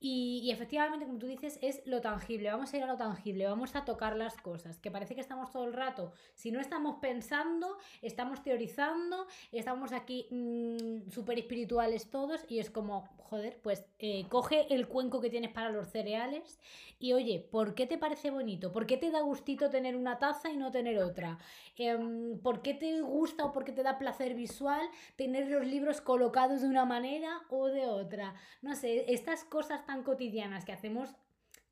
Y, 0.00 0.50
efectivamente, 0.52 1.06
como 1.06 1.18
tú 1.18 1.26
dices, 1.26 1.58
es 1.60 1.82
lo 1.84 2.00
tangible. 2.00 2.50
Vamos 2.50 2.72
a 2.72 2.76
ir 2.76 2.84
a 2.84 2.86
lo 2.86 2.96
tangible, 2.96 3.46
vamos 3.46 3.74
a 3.74 3.84
tocar 3.84 4.16
las 4.16 4.36
cosas. 4.36 4.78
Que 4.78 4.92
parece 4.92 5.16
que 5.16 5.20
estamos 5.20 5.50
todo 5.50 5.64
el 5.64 5.72
rato. 5.72 6.12
Si 6.34 6.52
no 6.52 6.60
estamos 6.60 6.96
pensando, 7.00 7.76
estamos 8.00 8.42
teorizando, 8.42 9.26
estamos 9.50 9.92
aquí 9.92 10.28
mm, 10.30 11.10
súper 11.10 11.38
espirituales 11.38 12.10
todos. 12.10 12.44
Y 12.48 12.60
es 12.60 12.70
como, 12.70 13.08
joder, 13.18 13.58
pues 13.60 13.84
eh, 13.98 14.26
coge 14.28 14.72
el 14.72 14.86
cuenco 14.86 15.20
que 15.20 15.30
tienes 15.30 15.52
para 15.52 15.70
los 15.70 15.88
cereales. 15.88 16.60
Y 17.00 17.12
oye, 17.12 17.40
¿por 17.40 17.74
qué 17.74 17.86
te 17.86 17.98
parece 17.98 18.30
bonito? 18.30 18.72
¿Por 18.72 18.86
qué 18.86 18.96
te 18.96 19.10
da 19.10 19.20
gustito 19.20 19.70
tener 19.70 19.96
una 19.96 20.18
taza 20.18 20.50
y 20.50 20.56
no 20.56 20.70
tener 20.70 20.98
otra? 20.98 21.38
Em, 21.76 22.38
¿Por 22.40 22.62
qué 22.62 22.74
te 22.74 23.00
gusta 23.00 23.44
o 23.44 23.52
por 23.52 23.64
qué 23.64 23.72
te 23.72 23.82
da 23.82 23.98
placer 23.98 24.34
visual 24.34 24.88
tener 25.16 25.48
los 25.48 25.64
libros 25.66 26.00
colocados 26.00 26.62
de 26.62 26.68
una 26.68 26.84
manera 26.84 27.40
o 27.50 27.66
de 27.66 27.86
otra? 27.86 28.34
No 28.62 28.74
sé, 28.74 29.12
estas 29.12 29.44
cosas 29.44 29.87
tan 29.88 30.02
cotidianas 30.02 30.66
que 30.66 30.72
hacemos 30.72 31.16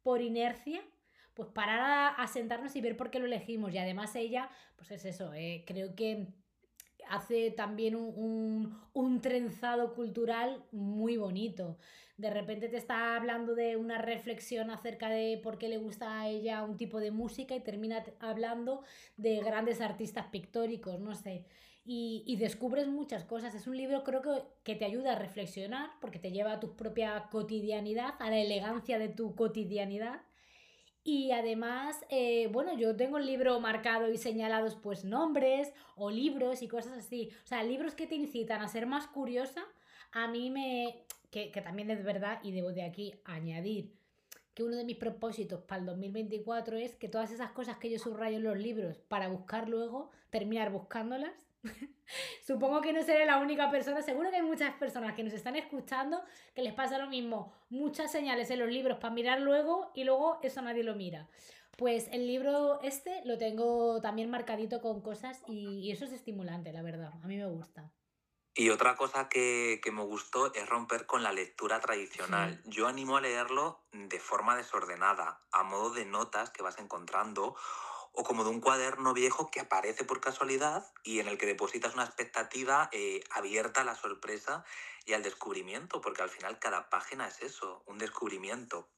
por 0.02 0.22
inercia, 0.22 0.80
pues 1.34 1.50
parar 1.50 2.14
a, 2.16 2.26
sentarnos 2.28 2.74
y 2.74 2.80
ver 2.80 2.96
por 2.96 3.10
qué 3.10 3.18
lo 3.18 3.26
elegimos. 3.26 3.74
Y 3.74 3.78
además 3.78 4.16
ella, 4.16 4.48
pues 4.76 4.90
es 4.90 5.04
eso, 5.04 5.34
eh, 5.34 5.64
creo 5.66 5.94
que 5.94 6.28
hace 7.10 7.50
también 7.50 7.96
un, 7.96 8.78
un, 8.92 9.20
trenzado 9.20 9.94
cultural 9.94 10.64
muy 10.72 11.16
bonito. 11.16 11.78
De 12.16 12.30
repente 12.30 12.68
te 12.68 12.76
está 12.76 13.16
hablando 13.16 13.54
de 13.54 13.76
una 13.76 13.98
reflexión 13.98 14.70
acerca 14.70 15.08
de 15.08 15.38
por 15.42 15.58
qué 15.58 15.68
le 15.68 15.78
gusta 15.78 16.20
a 16.20 16.28
ella 16.28 16.62
un 16.64 16.76
tipo 16.76 16.98
de 17.00 17.10
música 17.10 17.54
y 17.54 17.60
termina 17.60 18.04
hablando 18.20 18.82
de 19.16 19.40
grandes 19.40 19.80
artistas 19.80 20.26
pictóricos, 20.26 21.00
no 21.00 21.14
sé. 21.14 21.44
Y, 21.84 22.24
y, 22.26 22.36
descubres 22.36 22.88
muchas 22.88 23.24
cosas. 23.24 23.54
Es 23.54 23.68
un 23.68 23.76
libro 23.76 24.02
creo 24.02 24.20
que, 24.20 24.42
que, 24.64 24.74
te 24.74 24.84
ayuda 24.84 25.12
a 25.12 25.18
reflexionar 25.18 25.90
porque 26.00 26.18
te 26.18 26.32
lleva 26.32 26.54
a 26.54 26.60
tu 26.60 26.74
propia 26.74 27.28
cotidianidad, 27.30 28.14
a 28.18 28.28
la 28.28 28.38
elegancia 28.38 28.98
de 28.98 29.08
tu 29.08 29.36
cotidianidad 29.36 30.22
y 31.06 31.30
además, 31.30 32.04
eh, 32.08 32.48
bueno, 32.52 32.76
yo 32.76 32.96
tengo 32.96 33.18
el 33.18 33.26
libro 33.26 33.60
marcado 33.60 34.10
y 34.10 34.18
señalados 34.18 34.74
pues 34.74 35.04
nombres 35.04 35.72
o 35.94 36.10
libros 36.10 36.62
y 36.62 36.68
cosas 36.68 36.98
así. 36.98 37.30
O 37.44 37.46
sea, 37.46 37.62
libros 37.62 37.94
que 37.94 38.08
te 38.08 38.16
incitan 38.16 38.60
a 38.60 38.66
ser 38.66 38.86
más 38.86 39.06
curiosa, 39.06 39.64
a 40.10 40.26
mí 40.26 40.50
me... 40.50 41.04
que, 41.30 41.52
que 41.52 41.60
también 41.60 41.90
es 41.92 42.02
verdad 42.02 42.40
y 42.42 42.50
debo 42.50 42.72
de 42.72 42.82
aquí 42.82 43.14
añadir 43.24 43.94
que 44.52 44.64
uno 44.64 44.74
de 44.74 44.84
mis 44.84 44.96
propósitos 44.96 45.60
para 45.60 45.80
el 45.80 45.86
2024 45.86 46.78
es 46.78 46.96
que 46.96 47.08
todas 47.08 47.30
esas 47.30 47.52
cosas 47.52 47.76
que 47.76 47.90
yo 47.90 47.98
subrayo 47.98 48.38
en 48.38 48.44
los 48.44 48.58
libros 48.58 48.98
para 49.06 49.28
buscar 49.28 49.68
luego, 49.68 50.10
terminar 50.30 50.72
buscándolas 50.72 51.45
Supongo 52.46 52.80
que 52.80 52.92
no 52.92 53.02
seré 53.02 53.26
la 53.26 53.38
única 53.38 53.70
persona, 53.70 54.02
seguro 54.02 54.30
que 54.30 54.36
hay 54.36 54.42
muchas 54.42 54.74
personas 54.74 55.14
que 55.14 55.24
nos 55.24 55.32
están 55.32 55.56
escuchando 55.56 56.22
que 56.54 56.62
les 56.62 56.74
pasa 56.74 56.98
lo 56.98 57.08
mismo, 57.08 57.52
muchas 57.68 58.12
señales 58.12 58.50
en 58.50 58.60
los 58.60 58.68
libros 58.68 58.98
para 58.98 59.14
mirar 59.14 59.40
luego 59.40 59.90
y 59.94 60.04
luego 60.04 60.38
eso 60.42 60.62
nadie 60.62 60.84
lo 60.84 60.94
mira. 60.94 61.28
Pues 61.76 62.08
el 62.10 62.26
libro 62.26 62.80
este 62.82 63.22
lo 63.26 63.36
tengo 63.36 64.00
también 64.00 64.30
marcadito 64.30 64.80
con 64.80 65.02
cosas 65.02 65.42
y, 65.46 65.90
eso 65.90 66.06
es 66.06 66.12
estimulante, 66.12 66.72
la 66.72 66.82
verdad, 66.82 67.12
a 67.22 67.26
mí 67.26 67.36
me 67.36 67.46
gusta. 67.46 67.92
Y 68.54 68.70
otra 68.70 68.96
cosa 68.96 69.28
que, 69.28 69.82
me 69.92 70.02
gustó 70.02 70.54
es 70.54 70.66
romper 70.66 71.04
con 71.04 71.22
la 71.22 71.32
lectura 71.32 71.78
tradicional. 71.78 72.62
Yo 72.64 72.86
animo 72.86 73.18
a 73.18 73.20
leerlo 73.20 73.84
de 73.92 74.18
forma 74.18 74.56
desordenada, 74.56 75.42
a 75.52 75.62
modo 75.62 75.90
de 75.90 76.06
notas 76.06 76.48
que 76.48 76.62
vas 76.62 76.78
encontrando 76.78 77.54
o 78.16 78.24
como 78.24 78.44
de 78.44 78.50
un 78.50 78.60
cuaderno 78.60 79.12
viejo 79.12 79.50
que 79.50 79.60
aparece 79.60 80.04
por 80.04 80.20
casualidad 80.20 80.86
y 81.04 81.20
en 81.20 81.28
el 81.28 81.36
que 81.36 81.46
depositas 81.46 81.94
una 81.94 82.04
expectativa 82.04 82.88
eh, 82.92 83.20
abierta 83.30 83.82
a 83.82 83.84
la 83.84 83.94
sorpresa 83.94 84.64
y 85.04 85.12
al 85.12 85.22
descubrimiento, 85.22 86.00
porque 86.00 86.22
al 86.22 86.30
final 86.30 86.58
cada 86.58 86.88
página 86.88 87.28
es 87.28 87.42
eso, 87.42 87.84
un 87.86 87.98
descubrimiento. 87.98 88.88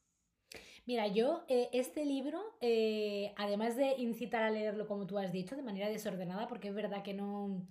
Mira, 0.86 1.08
yo 1.08 1.44
eh, 1.48 1.68
este 1.72 2.04
libro, 2.04 2.56
eh, 2.60 3.34
además 3.36 3.76
de 3.76 3.96
incitar 3.98 4.44
a 4.44 4.50
leerlo 4.50 4.86
como 4.86 5.06
tú 5.06 5.18
has 5.18 5.32
dicho, 5.32 5.56
de 5.56 5.62
manera 5.62 5.88
desordenada, 5.88 6.46
porque 6.46 6.68
es 6.68 6.74
verdad 6.74 7.02
que 7.02 7.12
no... 7.12 7.66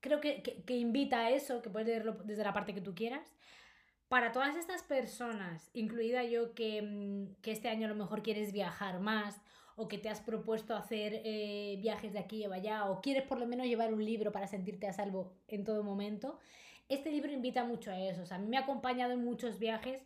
Creo 0.00 0.20
que, 0.20 0.42
que 0.42 0.74
invita 0.74 1.20
a 1.20 1.30
eso, 1.30 1.62
que 1.62 1.70
puedes 1.70 1.88
leerlo 1.88 2.12
desde 2.24 2.44
la 2.44 2.52
parte 2.52 2.74
que 2.74 2.80
tú 2.80 2.94
quieras. 2.94 3.32
Para 4.08 4.32
todas 4.32 4.56
estas 4.56 4.82
personas, 4.82 5.70
incluida 5.72 6.22
yo 6.24 6.54
que, 6.54 6.82
mm, 6.82 7.40
que 7.40 7.50
este 7.50 7.68
año 7.68 7.86
a 7.86 7.88
lo 7.88 7.94
mejor 7.94 8.22
quieres 8.22 8.52
viajar 8.52 9.00
más 9.00 9.40
o 9.76 9.88
que 9.88 9.98
te 9.98 10.08
has 10.08 10.20
propuesto 10.20 10.74
hacer 10.74 11.22
eh, 11.24 11.78
viajes 11.80 12.12
de 12.12 12.18
aquí 12.18 12.46
o 12.46 12.52
allá, 12.52 12.90
o 12.90 13.00
quieres 13.00 13.24
por 13.24 13.38
lo 13.38 13.46
menos 13.46 13.66
llevar 13.66 13.92
un 13.92 14.04
libro 14.04 14.32
para 14.32 14.46
sentirte 14.46 14.86
a 14.86 14.92
salvo 14.92 15.32
en 15.48 15.64
todo 15.64 15.82
momento, 15.82 16.38
este 16.88 17.10
libro 17.10 17.32
invita 17.32 17.64
mucho 17.64 17.90
a 17.90 17.98
eso. 17.98 18.22
O 18.22 18.26
sea, 18.26 18.36
a 18.36 18.40
mí 18.40 18.46
me 18.48 18.56
ha 18.58 18.60
acompañado 18.60 19.12
en 19.12 19.24
muchos 19.24 19.58
viajes 19.58 20.02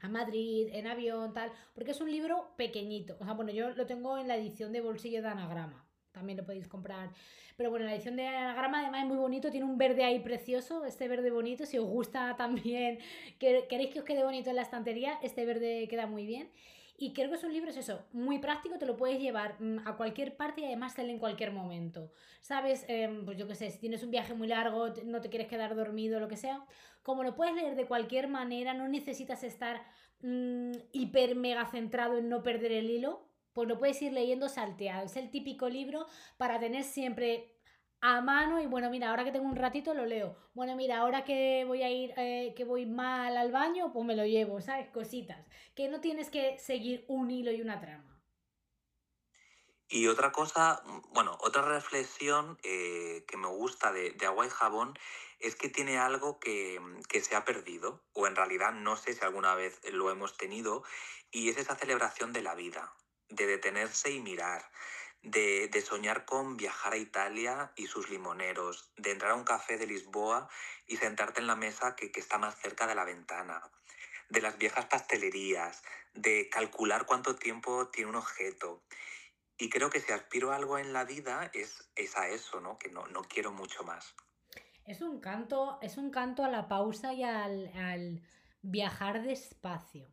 a 0.00 0.08
Madrid, 0.08 0.68
en 0.72 0.86
avión, 0.86 1.32
tal, 1.34 1.52
porque 1.74 1.90
es 1.90 2.00
un 2.00 2.10
libro 2.10 2.52
pequeñito. 2.56 3.16
O 3.20 3.24
sea, 3.24 3.34
bueno, 3.34 3.52
yo 3.52 3.70
lo 3.70 3.86
tengo 3.86 4.16
en 4.18 4.28
la 4.28 4.36
edición 4.36 4.72
de 4.72 4.80
bolsillo 4.80 5.22
de 5.22 5.28
anagrama. 5.28 5.84
También 6.12 6.38
lo 6.38 6.44
podéis 6.44 6.68
comprar. 6.68 7.10
Pero 7.56 7.70
bueno, 7.70 7.84
la 7.84 7.94
edición 7.94 8.16
de 8.16 8.26
anagrama 8.26 8.80
además 8.80 9.02
es 9.02 9.08
muy 9.08 9.18
bonito, 9.18 9.50
tiene 9.50 9.66
un 9.66 9.78
verde 9.78 10.04
ahí 10.04 10.20
precioso, 10.20 10.84
este 10.84 11.08
verde 11.08 11.30
bonito. 11.30 11.66
Si 11.66 11.78
os 11.78 11.86
gusta 11.86 12.36
también, 12.38 12.98
queréis 13.38 13.90
que 13.90 13.98
os 13.98 14.04
quede 14.04 14.24
bonito 14.24 14.50
en 14.50 14.56
la 14.56 14.62
estantería, 14.62 15.18
este 15.22 15.44
verde 15.44 15.88
queda 15.88 16.06
muy 16.06 16.24
bien. 16.24 16.48
Y 17.00 17.12
creo 17.12 17.28
que 17.30 17.36
es 17.36 17.44
un 17.44 17.52
libro, 17.52 17.70
es 17.70 17.76
eso, 17.76 18.04
muy 18.12 18.40
práctico, 18.40 18.76
te 18.76 18.84
lo 18.84 18.96
puedes 18.96 19.20
llevar 19.20 19.54
mm, 19.62 19.86
a 19.86 19.96
cualquier 19.96 20.36
parte 20.36 20.62
y 20.62 20.64
además 20.64 20.94
sale 20.94 21.12
en 21.12 21.20
cualquier 21.20 21.52
momento. 21.52 22.10
¿Sabes? 22.40 22.84
Em, 22.88 23.24
pues 23.24 23.38
yo 23.38 23.46
qué 23.46 23.54
sé, 23.54 23.70
si 23.70 23.78
tienes 23.78 24.02
un 24.02 24.10
viaje 24.10 24.34
muy 24.34 24.48
largo, 24.48 24.88
no 25.04 25.20
te 25.20 25.30
quieres 25.30 25.46
quedar 25.46 25.76
dormido, 25.76 26.18
lo 26.18 26.26
que 26.26 26.36
sea, 26.36 26.66
como 27.04 27.22
lo 27.22 27.36
puedes 27.36 27.54
leer 27.54 27.76
de 27.76 27.86
cualquier 27.86 28.26
manera, 28.26 28.74
no 28.74 28.88
necesitas 28.88 29.44
estar 29.44 29.80
mm, 30.22 30.72
hiper 30.90 31.36
mega 31.36 31.66
centrado 31.66 32.18
en 32.18 32.28
no 32.28 32.42
perder 32.42 32.72
el 32.72 32.90
hilo, 32.90 33.28
pues 33.52 33.68
lo 33.68 33.78
puedes 33.78 34.02
ir 34.02 34.12
leyendo 34.12 34.48
salteado. 34.48 35.06
Es 35.06 35.16
el 35.16 35.30
típico 35.30 35.68
libro 35.68 36.06
para 36.36 36.58
tener 36.58 36.82
siempre 36.82 37.57
a 38.00 38.20
mano 38.20 38.60
y 38.60 38.66
bueno, 38.66 38.90
mira, 38.90 39.10
ahora 39.10 39.24
que 39.24 39.32
tengo 39.32 39.46
un 39.46 39.56
ratito 39.56 39.94
lo 39.94 40.06
leo. 40.06 40.36
Bueno, 40.54 40.76
mira, 40.76 40.98
ahora 40.98 41.24
que 41.24 41.64
voy 41.66 41.82
a 41.82 41.90
ir, 41.90 42.12
eh, 42.16 42.54
que 42.56 42.64
voy 42.64 42.86
mal 42.86 43.36
al 43.36 43.50
baño, 43.50 43.92
pues 43.92 44.04
me 44.06 44.16
lo 44.16 44.24
llevo, 44.24 44.60
¿sabes? 44.60 44.88
Cositas. 44.90 45.46
Que 45.74 45.88
no 45.88 46.00
tienes 46.00 46.30
que 46.30 46.58
seguir 46.58 47.04
un 47.08 47.30
hilo 47.30 47.50
y 47.50 47.60
una 47.60 47.80
trama. 47.80 48.04
Y 49.90 50.06
otra 50.06 50.32
cosa, 50.32 50.82
bueno, 51.14 51.38
otra 51.40 51.62
reflexión 51.62 52.58
eh, 52.62 53.24
que 53.26 53.38
me 53.38 53.48
gusta 53.48 53.90
de, 53.90 54.14
Agua 54.26 54.46
y 54.46 54.50
Jabón 54.50 54.98
es 55.40 55.56
que 55.56 55.70
tiene 55.70 55.98
algo 55.98 56.38
que, 56.38 56.78
que 57.08 57.22
se 57.22 57.34
ha 57.34 57.44
perdido, 57.44 58.04
o 58.12 58.26
en 58.26 58.36
realidad 58.36 58.72
no 58.72 58.96
sé 58.96 59.14
si 59.14 59.24
alguna 59.24 59.54
vez 59.54 59.80
lo 59.90 60.10
hemos 60.10 60.36
tenido, 60.36 60.84
y 61.30 61.48
es 61.48 61.56
esa 61.56 61.74
celebración 61.74 62.34
de 62.34 62.42
la 62.42 62.54
vida, 62.54 62.92
de 63.30 63.46
detenerse 63.46 64.10
y 64.10 64.20
mirar 64.20 64.70
de, 65.22 65.82
soñar 65.86 66.24
con 66.24 66.56
viajar 66.56 66.92
a 66.92 66.96
Italia 66.96 67.72
y 67.76 67.86
sus 67.86 68.10
limoneros, 68.10 68.90
de 68.96 69.10
entrar 69.10 69.32
a 69.32 69.36
un 69.36 69.44
café 69.44 69.76
de 69.76 69.86
Lisboa 69.86 70.48
y 70.86 70.96
sentarte 70.96 71.40
en 71.40 71.46
la 71.46 71.56
mesa 71.56 71.96
que, 71.96 72.10
está 72.14 72.38
más 72.38 72.58
cerca 72.60 72.86
de 72.86 72.94
la 72.94 73.04
ventana, 73.04 73.62
de 74.28 74.40
las 74.40 74.58
viejas 74.58 74.86
pastelerías, 74.86 75.82
de 76.14 76.48
calcular 76.48 77.06
cuánto 77.06 77.36
tiempo 77.36 77.88
tiene 77.88 78.10
un 78.10 78.16
objeto. 78.16 78.82
Y 79.56 79.70
creo 79.70 79.90
que 79.90 80.00
si 80.00 80.12
aspiro 80.12 80.52
a 80.52 80.56
algo 80.56 80.78
en 80.78 80.92
la 80.92 81.04
vida 81.04 81.50
es, 81.52 81.90
es 81.96 82.16
a 82.16 82.28
eso, 82.28 82.60
¿no? 82.60 82.78
Que 82.78 82.90
no, 82.90 83.04
quiero 83.28 83.52
mucho 83.52 83.82
más. 83.82 84.14
Es 84.84 85.02
un 85.02 85.20
canto, 85.20 85.78
es 85.82 85.98
un 85.98 86.10
canto 86.10 86.44
a 86.44 86.48
la 86.48 86.68
pausa 86.68 87.12
y 87.12 87.24
al, 87.24 87.70
al 87.76 88.22
viajar 88.62 89.22
despacio 89.22 90.08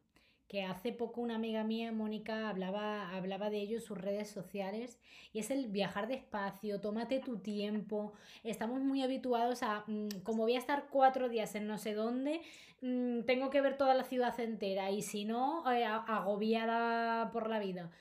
que 0.47 0.63
hace 0.63 0.91
poco 0.91 1.21
una 1.21 1.35
amiga 1.35 1.63
mía, 1.63 1.91
Mónica, 1.91 2.49
hablaba, 2.49 3.15
hablaba 3.15 3.49
de 3.49 3.57
ello 3.57 3.77
en 3.77 3.83
sus 3.83 3.97
redes 3.97 4.29
sociales, 4.29 4.99
y 5.33 5.39
es 5.39 5.49
el 5.49 5.67
viajar 5.67 6.07
despacio, 6.07 6.79
tómate 6.81 7.19
tu 7.19 7.39
tiempo. 7.39 8.13
Estamos 8.43 8.81
muy 8.81 9.01
habituados 9.01 9.63
a, 9.63 9.83
mm, 9.87 10.21
como 10.23 10.43
voy 10.43 10.55
a 10.55 10.59
estar 10.59 10.87
cuatro 10.91 11.29
días 11.29 11.55
en 11.55 11.67
no 11.67 11.77
sé 11.77 11.93
dónde, 11.93 12.41
mm, 12.81 13.21
tengo 13.25 13.49
que 13.49 13.61
ver 13.61 13.77
toda 13.77 13.95
la 13.95 14.03
ciudad 14.03 14.39
entera, 14.39 14.91
y 14.91 15.01
si 15.01 15.25
no, 15.25 15.69
eh, 15.71 15.83
agobiada 15.85 17.31
por 17.31 17.49
la 17.49 17.59
vida. 17.59 17.91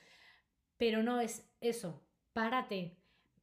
Pero 0.77 1.03
no 1.03 1.19
es 1.21 1.49
eso, 1.61 2.01
párate. 2.33 2.97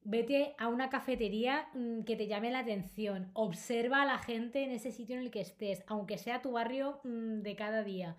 Vete 0.05 0.53
a 0.57 0.67
una 0.67 0.89
cafetería 0.89 1.69
mm, 1.73 2.03
que 2.03 2.15
te 2.15 2.27
llame 2.27 2.51
la 2.51 2.59
atención. 2.59 3.31
Observa 3.33 4.01
a 4.01 4.05
la 4.05 4.17
gente 4.19 4.63
en 4.63 4.71
ese 4.71 4.91
sitio 4.91 5.17
en 5.17 5.23
el 5.23 5.31
que 5.31 5.41
estés, 5.41 5.83
aunque 5.87 6.17
sea 6.17 6.41
tu 6.41 6.51
barrio 6.53 6.99
de 7.03 7.55
cada 7.55 7.83
día 7.83 8.17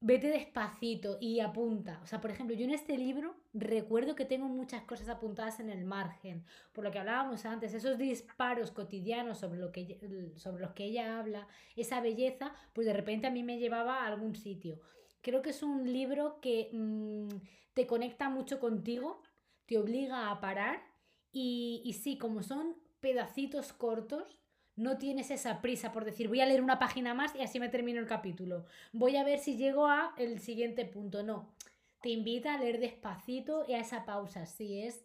vete 0.00 0.28
despacito 0.28 1.18
y 1.20 1.40
apunta. 1.40 2.00
O 2.02 2.06
sea, 2.06 2.20
por 2.20 2.30
ejemplo, 2.30 2.56
yo 2.56 2.64
en 2.64 2.72
este 2.72 2.96
libro 2.96 3.36
recuerdo 3.52 4.14
que 4.14 4.24
tengo 4.24 4.48
muchas 4.48 4.82
cosas 4.82 5.08
apuntadas 5.08 5.60
en 5.60 5.68
el 5.68 5.84
margen, 5.84 6.44
por 6.72 6.84
lo 6.84 6.90
que 6.90 6.98
hablábamos 6.98 7.44
antes, 7.44 7.74
esos 7.74 7.98
disparos 7.98 8.70
cotidianos 8.70 9.38
sobre, 9.38 9.60
lo 9.60 9.70
que, 9.70 10.32
sobre 10.36 10.62
los 10.62 10.72
que 10.72 10.84
ella 10.84 11.18
habla, 11.18 11.46
esa 11.76 12.00
belleza, 12.00 12.54
pues 12.72 12.86
de 12.86 12.94
repente 12.94 13.26
a 13.26 13.30
mí 13.30 13.42
me 13.42 13.58
llevaba 13.58 14.02
a 14.02 14.06
algún 14.06 14.34
sitio. 14.34 14.80
Creo 15.20 15.42
que 15.42 15.50
es 15.50 15.62
un 15.62 15.92
libro 15.92 16.40
que 16.40 16.70
mm, 16.72 17.28
te 17.74 17.86
conecta 17.86 18.30
mucho 18.30 18.58
contigo, 18.58 19.22
te 19.66 19.76
obliga 19.76 20.30
a 20.30 20.40
parar 20.40 20.82
y, 21.30 21.82
y 21.84 21.92
sí, 21.92 22.16
como 22.16 22.42
son 22.42 22.74
pedacitos 23.00 23.74
cortos, 23.74 24.38
no 24.76 24.98
tienes 24.98 25.30
esa 25.30 25.60
prisa 25.60 25.92
por 25.92 26.04
decir 26.04 26.28
voy 26.28 26.40
a 26.40 26.46
leer 26.46 26.62
una 26.62 26.78
página 26.78 27.14
más 27.14 27.34
y 27.34 27.42
así 27.42 27.60
me 27.60 27.68
termino 27.68 28.00
el 28.00 28.06
capítulo. 28.06 28.64
Voy 28.92 29.16
a 29.16 29.24
ver 29.24 29.38
si 29.38 29.56
llego 29.56 29.86
a 29.86 30.14
el 30.16 30.40
siguiente 30.40 30.84
punto. 30.84 31.22
No, 31.22 31.54
te 32.00 32.08
invita 32.10 32.54
a 32.54 32.58
leer 32.58 32.80
despacito 32.80 33.64
y 33.68 33.74
a 33.74 33.80
esa 33.80 34.04
pausa. 34.04 34.46
Si 34.46 34.82
es, 34.82 35.02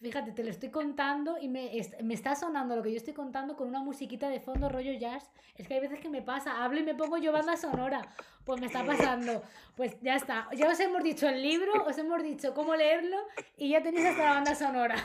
fíjate, 0.00 0.32
te 0.32 0.44
lo 0.44 0.50
estoy 0.50 0.70
contando 0.70 1.38
y 1.38 1.48
me, 1.48 1.70
me, 2.02 2.14
está 2.14 2.34
sonando 2.34 2.76
lo 2.76 2.82
que 2.82 2.90
yo 2.90 2.96
estoy 2.96 3.14
contando 3.14 3.56
con 3.56 3.68
una 3.68 3.82
musiquita 3.82 4.28
de 4.28 4.40
fondo 4.40 4.68
rollo 4.68 4.92
jazz. 4.92 5.30
Es 5.56 5.68
que 5.68 5.74
hay 5.74 5.80
veces 5.80 6.00
que 6.00 6.08
me 6.08 6.22
pasa, 6.22 6.64
hablo 6.64 6.80
y 6.80 6.84
me 6.84 6.94
pongo 6.94 7.18
yo 7.18 7.32
banda 7.32 7.56
sonora. 7.56 8.08
Pues 8.44 8.60
me 8.60 8.66
está 8.66 8.84
pasando. 8.84 9.42
Pues 9.76 10.00
ya 10.00 10.16
está. 10.16 10.48
Ya 10.56 10.68
os 10.68 10.80
hemos 10.80 11.02
dicho 11.02 11.28
el 11.28 11.42
libro, 11.42 11.84
os 11.84 11.98
hemos 11.98 12.22
dicho 12.22 12.54
cómo 12.54 12.74
leerlo 12.74 13.18
y 13.56 13.70
ya 13.70 13.82
tenéis 13.82 14.06
hasta 14.06 14.24
la 14.24 14.34
banda 14.34 14.54
sonora. 14.54 14.96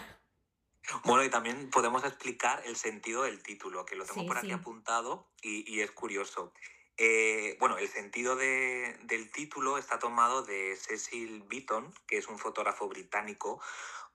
Bueno, 1.04 1.24
y 1.24 1.30
también 1.30 1.70
podemos 1.70 2.04
explicar 2.04 2.62
el 2.66 2.76
sentido 2.76 3.24
del 3.24 3.42
título, 3.42 3.86
que 3.86 3.96
lo 3.96 4.06
tengo 4.06 4.26
por 4.28 4.38
aquí 4.38 4.52
apuntado 4.52 5.28
y, 5.42 5.82
es 5.82 5.92
curioso. 5.92 6.54
Eh, 6.98 7.58
bueno, 7.60 7.78
el 7.78 7.88
sentido 7.88 8.36
del 8.36 9.32
título 9.32 9.78
está 9.78 10.00
tomado 10.00 10.44
de 10.44 10.76
Cecil 10.76 11.44
Beaton, 11.44 11.94
que 12.08 12.18
es 12.18 12.28
un 12.28 12.38
fotógrafo 12.38 12.88
británico, 12.88 13.62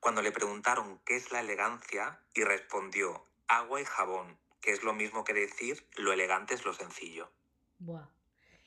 cuando 0.00 0.22
le 0.22 0.32
preguntaron 0.32 1.00
qué 1.04 1.16
es 1.16 1.32
la 1.32 1.40
elegancia 1.40 2.20
y 2.34 2.44
respondió, 2.44 3.24
agua 3.48 3.80
y 3.80 3.84
jabón, 3.84 4.38
que 4.60 4.70
es 4.70 4.82
lo 4.82 4.92
mismo 4.92 5.24
que 5.24 5.34
decir 5.34 5.86
lo 5.96 6.12
elegante 6.12 6.54
es 6.54 6.64
lo 6.64 6.72
sencillo. 6.72 7.30
Buah. 7.78 8.08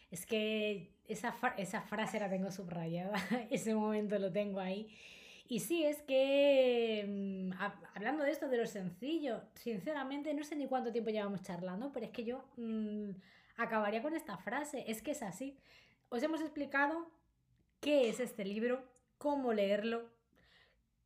Es 0.09 0.25
que 0.25 0.91
esa, 1.07 1.37
esa 1.57 1.81
frase 1.81 2.19
la 2.19 2.29
tengo 2.29 2.51
subrayada, 2.51 3.13
ese 3.49 3.73
momento 3.73 4.19
lo 4.19 4.31
tengo 4.31 4.59
ahí. 4.59 4.97
Y 5.51 5.59
sí, 5.59 5.83
es 5.83 6.01
que 6.03 7.03
mm, 7.05 7.51
hablando 7.93 8.23
de 8.23 8.31
esto, 8.31 8.47
de 8.47 8.55
lo 8.55 8.65
sencillo, 8.65 9.41
sinceramente 9.55 10.33
no 10.33 10.45
sé 10.45 10.55
ni 10.55 10.65
cuánto 10.65 10.93
tiempo 10.93 11.09
llevamos 11.09 11.41
charlando, 11.41 11.91
pero 11.91 12.05
es 12.05 12.13
que 12.13 12.23
yo 12.23 12.45
mm, 12.55 13.09
acabaría 13.57 14.01
con 14.01 14.13
esta 14.15 14.37
frase, 14.37 14.85
es 14.87 15.01
que 15.01 15.11
es 15.11 15.21
así. 15.21 15.57
Os 16.07 16.23
hemos 16.23 16.39
explicado 16.39 17.11
qué 17.81 18.07
es 18.07 18.21
este 18.21 18.45
libro, 18.45 18.81
cómo 19.17 19.51
leerlo, 19.51 20.09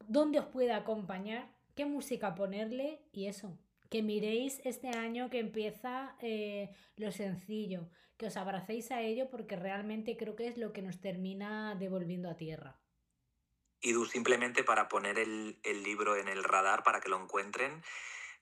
dónde 0.07 0.37
os 0.37 0.45
puede 0.45 0.73
acompañar, 0.73 1.49
qué 1.73 1.85
música 1.85 2.35
ponerle 2.35 3.01
y 3.11 3.25
eso. 3.25 3.57
Que 3.89 4.03
miréis 4.03 4.61
este 4.63 4.89
año 4.89 5.31
que 5.31 5.39
empieza 5.39 6.17
eh, 6.21 6.69
lo 6.97 7.11
sencillo, 7.11 7.89
que 8.15 8.27
os 8.27 8.37
abracéis 8.37 8.91
a 8.91 9.01
ello 9.01 9.27
porque 9.31 9.55
realmente 9.55 10.15
creo 10.17 10.35
que 10.35 10.47
es 10.47 10.59
lo 10.59 10.71
que 10.71 10.83
nos 10.83 10.99
termina 10.99 11.73
devolviendo 11.73 12.29
a 12.29 12.37
tierra. 12.37 12.79
Tú 13.93 14.05
simplemente 14.05 14.63
para 14.63 14.89
poner 14.89 15.19
el, 15.19 15.59
el 15.63 15.83
libro 15.83 16.15
en 16.15 16.27
el 16.27 16.43
radar 16.43 16.83
para 16.83 17.01
que 17.01 17.09
lo 17.09 17.21
encuentren, 17.21 17.83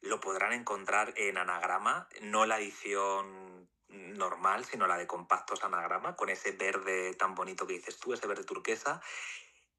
lo 0.01 0.19
podrán 0.19 0.53
encontrar 0.53 1.13
en 1.15 1.37
anagrama, 1.37 2.07
no 2.21 2.45
la 2.45 2.59
edición 2.59 3.69
normal, 3.93 4.65
sino 4.65 4.87
la 4.87 4.97
de 4.97 5.07
compactos 5.07 5.63
anagrama, 5.63 6.15
con 6.15 6.29
ese 6.29 6.51
verde 6.51 7.13
tan 7.13 7.35
bonito 7.35 7.67
que 7.67 7.73
dices 7.73 7.99
tú, 7.99 8.13
ese 8.13 8.27
verde 8.27 8.43
turquesa. 8.43 9.01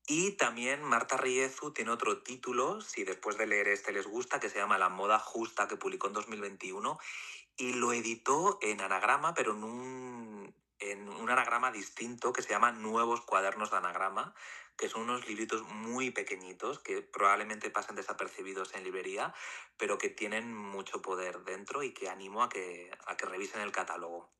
Y 0.06 0.32
también 0.32 0.82
Marta 0.82 1.16
Riezu 1.16 1.72
tiene 1.72 1.90
otro 1.90 2.22
título, 2.22 2.80
si 2.80 3.04
después 3.04 3.38
de 3.38 3.46
leer 3.46 3.68
este 3.68 3.92
les 3.92 4.06
gusta, 4.06 4.38
que 4.38 4.50
se 4.50 4.58
llama 4.58 4.78
La 4.78 4.90
moda 4.90 5.18
justa, 5.18 5.66
que 5.66 5.76
publicó 5.76 6.08
en 6.08 6.12
2021, 6.12 6.98
y 7.56 7.72
lo 7.74 7.92
editó 7.92 8.58
en 8.60 8.80
anagrama, 8.80 9.32
pero 9.34 9.52
en 9.52 9.64
un, 9.64 10.54
en 10.78 11.08
un 11.08 11.30
anagrama 11.30 11.70
distinto 11.70 12.32
que 12.32 12.42
se 12.42 12.50
llama 12.50 12.72
Nuevos 12.72 13.22
Cuadernos 13.22 13.70
de 13.70 13.78
Anagrama, 13.78 14.34
que 14.76 14.88
son 14.88 15.02
unos 15.02 15.26
libritos 15.28 15.62
muy 15.62 16.10
pequeñitos 16.10 16.78
que 16.78 17.02
probablemente 17.02 17.70
pasen 17.70 17.96
desapercibidos 17.96 18.74
en 18.74 18.84
librería, 18.84 19.34
pero 19.76 19.98
que 19.98 20.08
tienen 20.08 20.54
mucho 20.54 21.02
poder 21.02 21.44
dentro 21.44 21.82
y 21.82 21.92
que 21.92 22.08
animo 22.08 22.42
a 22.42 22.48
que, 22.48 22.90
a 23.06 23.16
que 23.16 23.26
revisen 23.26 23.60
el 23.62 23.72
catálogo. 23.72 24.30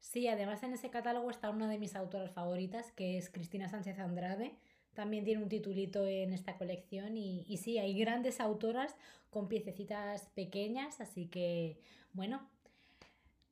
Sí, 0.00 0.28
además 0.28 0.62
en 0.62 0.72
ese 0.72 0.90
catálogo 0.90 1.30
está 1.30 1.50
una 1.50 1.68
de 1.68 1.78
mis 1.78 1.96
autoras 1.96 2.32
favoritas, 2.32 2.92
que 2.92 3.18
es 3.18 3.30
Cristina 3.30 3.68
Sánchez 3.68 3.98
Andrade. 3.98 4.56
También 4.92 5.24
tiene 5.24 5.42
un 5.42 5.48
titulito 5.48 6.06
en 6.06 6.32
esta 6.32 6.56
colección 6.56 7.16
y, 7.16 7.44
y 7.48 7.56
sí, 7.56 7.78
hay 7.78 7.98
grandes 7.98 8.38
autoras 8.38 8.96
con 9.30 9.48
piececitas 9.48 10.28
pequeñas, 10.34 11.00
así 11.00 11.26
que 11.26 11.80
bueno, 12.12 12.48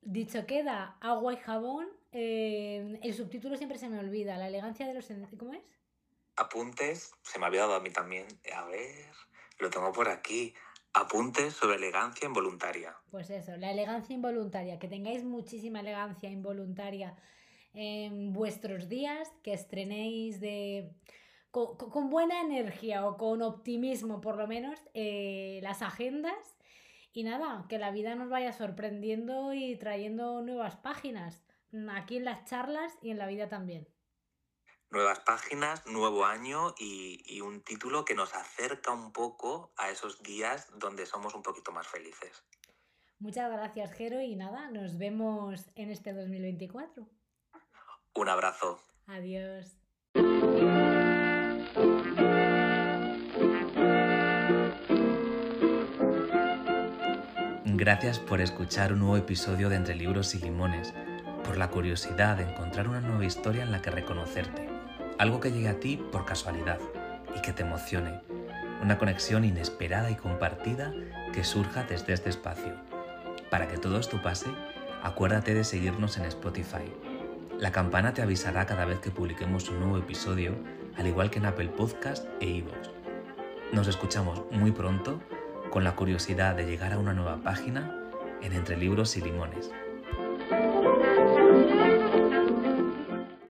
dicho 0.02 0.46
queda, 0.46 0.96
agua 1.00 1.32
y 1.32 1.36
jabón. 1.36 1.88
Eh, 2.12 2.98
el 3.02 3.14
subtítulo 3.14 3.56
siempre 3.56 3.78
se 3.78 3.88
me 3.88 3.98
olvida, 3.98 4.36
la 4.36 4.48
elegancia 4.48 4.86
de 4.86 4.94
los... 4.94 5.08
¿Cómo 5.38 5.54
es? 5.54 5.62
Apuntes, 6.36 7.12
se 7.22 7.38
me 7.38 7.46
había 7.46 7.62
dado 7.62 7.74
a 7.74 7.80
mí 7.80 7.90
también, 7.90 8.26
a 8.54 8.64
ver, 8.64 9.12
lo 9.58 9.70
tengo 9.70 9.92
por 9.92 10.08
aquí, 10.08 10.54
apuntes 10.94 11.54
sobre 11.54 11.76
elegancia 11.76 12.26
involuntaria. 12.26 12.96
Pues 13.10 13.30
eso, 13.30 13.56
la 13.56 13.70
elegancia 13.70 14.14
involuntaria, 14.14 14.78
que 14.78 14.88
tengáis 14.88 15.24
muchísima 15.24 15.80
elegancia 15.80 16.30
involuntaria 16.30 17.16
en 17.74 18.32
vuestros 18.32 18.88
días, 18.88 19.30
que 19.42 19.52
estrenéis 19.52 20.40
de... 20.40 20.90
Con, 21.50 22.08
buena 22.08 22.40
energía 22.40 23.06
o 23.06 23.18
con 23.18 23.42
optimismo 23.42 24.22
por 24.22 24.38
lo 24.38 24.46
menos 24.46 24.80
eh, 24.94 25.60
las 25.62 25.82
agendas 25.82 26.56
y 27.12 27.24
nada, 27.24 27.66
que 27.68 27.76
la 27.78 27.90
vida 27.90 28.14
nos 28.14 28.30
vaya 28.30 28.54
sorprendiendo 28.54 29.52
y 29.52 29.76
trayendo 29.76 30.40
nuevas 30.40 30.76
páginas 30.76 31.44
aquí 31.90 32.16
en 32.16 32.24
las 32.24 32.46
charlas 32.46 32.96
y 33.02 33.10
en 33.10 33.18
la 33.18 33.26
vida 33.26 33.50
también 33.50 33.86
nuevas 34.92 35.20
páginas, 35.20 35.84
nuevo 35.86 36.24
año 36.24 36.74
y, 36.78 37.40
un 37.40 37.62
título 37.62 38.04
que 38.04 38.14
nos 38.14 38.34
acerca 38.34 38.92
un 38.92 39.12
poco 39.12 39.72
a 39.76 39.90
esos 39.90 40.22
días 40.22 40.68
donde 40.78 41.06
somos 41.06 41.34
un 41.34 41.42
poquito 41.42 41.72
más 41.72 41.88
felices. 41.88 42.44
Muchas 43.18 43.50
gracias, 43.50 43.92
Jero, 43.94 44.20
y 44.20 44.36
nada, 44.36 44.70
nos 44.70 44.98
vemos 44.98 45.70
en 45.74 45.90
este 45.90 46.12
2024. 46.12 47.08
Un 48.14 48.28
abrazo. 48.28 48.80
Adiós. 49.06 49.78
Gracias 57.64 58.20
por 58.20 58.40
escuchar 58.40 58.92
un 58.92 59.00
nuevo 59.00 59.16
episodio 59.16 59.68
de 59.68 59.76
Entre 59.76 59.96
Libros 59.96 60.34
y 60.34 60.38
Limones, 60.38 60.94
por 61.44 61.56
la 61.56 61.70
curiosidad 61.70 62.36
de 62.36 62.44
encontrar 62.44 62.86
una 62.88 63.00
nueva 63.00 63.24
historia 63.24 63.64
en 63.64 63.72
la 63.72 63.82
que 63.82 63.90
reconocerte 63.90 64.71
algo 65.22 65.38
que 65.38 65.52
llegue 65.52 65.68
a 65.68 65.78
ti 65.78 66.04
por 66.10 66.24
casualidad 66.24 66.80
y 67.36 67.40
que 67.42 67.52
te 67.52 67.62
emocione. 67.62 68.22
Una 68.82 68.98
conexión 68.98 69.44
inesperada 69.44 70.10
y 70.10 70.16
compartida 70.16 70.92
que 71.32 71.44
surja 71.44 71.84
desde 71.84 72.12
este 72.12 72.28
espacio. 72.28 72.72
Para 73.48 73.68
que 73.68 73.78
todo 73.78 74.00
esto 74.00 74.20
pase, 74.20 74.50
acuérdate 75.00 75.54
de 75.54 75.62
seguirnos 75.62 76.16
en 76.16 76.24
Spotify. 76.24 76.92
La 77.56 77.70
campana 77.70 78.12
te 78.14 78.22
avisará 78.22 78.66
cada 78.66 78.84
vez 78.84 78.98
que 78.98 79.12
publiquemos 79.12 79.68
un 79.68 79.78
nuevo 79.78 79.96
episodio, 79.96 80.56
al 80.96 81.06
igual 81.06 81.30
que 81.30 81.38
en 81.38 81.46
Apple 81.46 81.68
Podcast 81.68 82.26
e 82.40 82.46
iVoox. 82.46 82.90
Nos 83.72 83.86
escuchamos 83.86 84.42
muy 84.50 84.72
pronto 84.72 85.22
con 85.70 85.84
la 85.84 85.94
curiosidad 85.94 86.56
de 86.56 86.66
llegar 86.66 86.94
a 86.94 86.98
una 86.98 87.12
nueva 87.12 87.36
página 87.44 87.96
en 88.42 88.54
Entre 88.54 88.76
Libros 88.76 89.16
y 89.16 89.20
Limones. 89.20 89.70